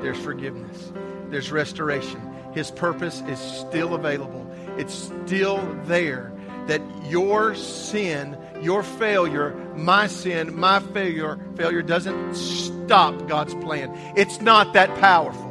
[0.00, 0.92] there's forgiveness,
[1.28, 2.20] there's restoration.
[2.52, 6.32] His purpose is still available, it's still there.
[6.66, 13.92] That your sin, your failure, my sin, my failure, failure doesn't stop God's plan.
[14.16, 15.50] It's not that powerful.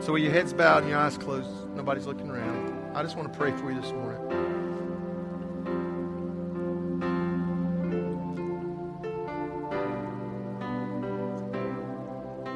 [0.00, 2.96] So with your heads bowed and your eyes closed, nobody's looking around.
[2.96, 4.49] I just want to pray for you this morning.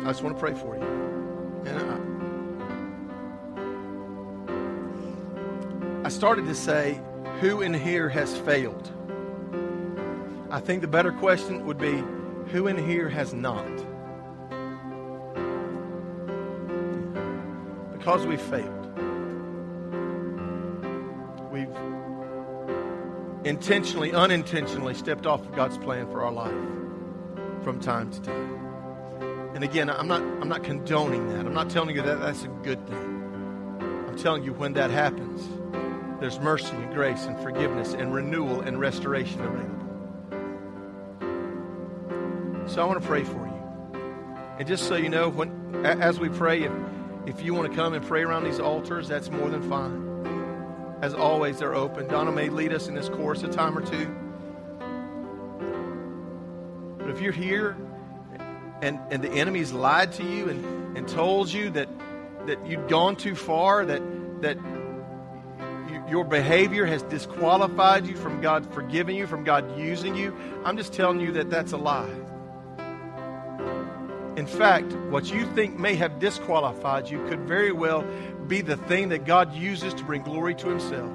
[0.05, 0.83] I just want to pray for you.
[1.65, 1.79] And
[6.05, 7.01] I, I started to say,
[7.41, 8.93] who in here has failed?
[10.51, 12.05] I think the better question would be,
[12.53, 13.67] who in here has not?
[17.93, 18.99] Because we failed.
[21.51, 21.75] We've
[23.45, 26.53] intentionally, unintentionally stepped off of God's plan for our life
[27.63, 28.64] from time to time.
[29.55, 31.47] And again, I'm not, I'm not condoning that.
[31.47, 34.07] I'm not telling you that that's a good thing.
[34.09, 35.49] I'm telling you when that happens,
[36.21, 39.75] there's mercy and grace and forgiveness and renewal and restoration available.
[42.67, 44.01] So I want to pray for you.
[44.59, 46.73] And just so you know, when as we pray, if,
[47.27, 50.99] if you want to come and pray around these altars, that's more than fine.
[51.01, 52.09] As always, they're open.
[52.09, 54.07] Donna may lead us in this course a time or two.
[56.99, 57.77] But if you're here
[58.83, 61.89] and, and the enemy's lied to you and, and told you that,
[62.47, 64.03] that you'd gone too far, that,
[64.43, 64.57] that
[65.91, 70.77] you, your behavior has disqualified you from God forgiving you, from God using you, I'm
[70.77, 72.15] just telling you that that's a lie.
[74.37, 78.05] In fact, what you think may have disqualified you could very well
[78.49, 81.11] be the thing that God uses to bring glory to Himself.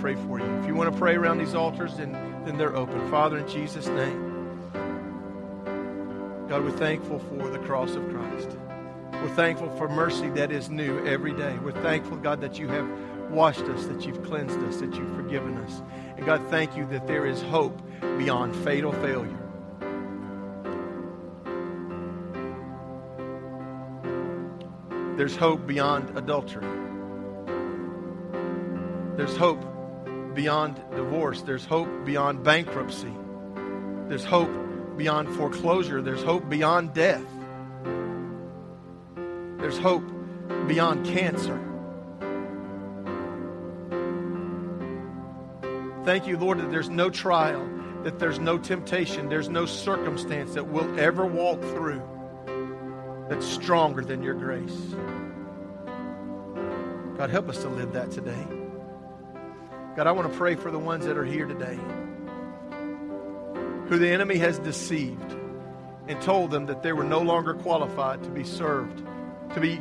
[0.00, 0.46] Pray for you.
[0.60, 2.12] If you want to pray around these altars, then,
[2.44, 3.10] then they're open.
[3.10, 4.22] Father, in Jesus' name,
[6.48, 8.56] God, we're thankful for the cross of Christ.
[9.12, 11.58] We're thankful for mercy that is new every day.
[11.62, 12.88] We're thankful, God, that you have
[13.30, 15.82] washed us, that you've cleansed us, that you've forgiven us.
[16.16, 17.80] And God, thank you that there is hope
[18.18, 19.42] beyond fatal failure.
[25.16, 26.66] There's hope beyond adultery.
[29.16, 29.64] There's hope
[30.36, 31.42] beyond divorce.
[31.42, 33.12] There's hope beyond bankruptcy.
[34.06, 34.50] There's hope
[34.96, 36.00] beyond foreclosure.
[36.00, 37.24] There's hope beyond death.
[39.58, 40.04] There's hope
[40.68, 41.60] beyond cancer.
[46.04, 47.68] Thank you, Lord, that there's no trial,
[48.04, 52.02] that there's no temptation, there's no circumstance that we'll ever walk through
[53.28, 54.94] that's stronger than your grace.
[57.16, 58.65] God, help us to live that today.
[59.96, 61.78] God, I want to pray for the ones that are here today
[63.88, 65.34] who the enemy has deceived
[66.06, 69.02] and told them that they were no longer qualified to be served,
[69.54, 69.80] to be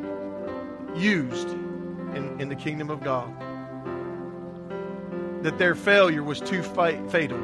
[0.98, 3.30] used in, in the kingdom of God.
[5.44, 7.42] That their failure was too fatal.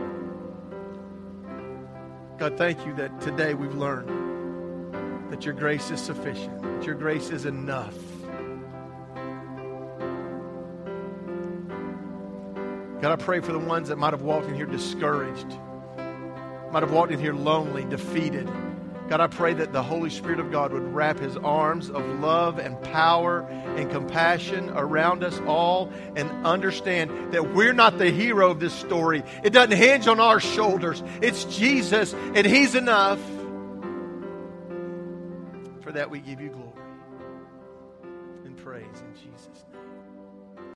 [2.38, 7.32] God, thank you that today we've learned that your grace is sufficient, that your grace
[7.32, 7.96] is enough.
[13.02, 15.48] God, I pray for the ones that might have walked in here discouraged,
[16.72, 18.48] might have walked in here lonely, defeated.
[19.10, 22.60] God, I pray that the Holy Spirit of God would wrap his arms of love
[22.60, 23.42] and power
[23.76, 29.24] and compassion around us all and understand that we're not the hero of this story.
[29.44, 33.20] It doesn't hinge on our shoulders, it's Jesus, and he's enough.
[35.82, 36.68] For that, we give you glory
[38.46, 39.31] and praise in Jesus.